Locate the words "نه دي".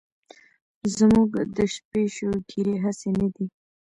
3.19-3.45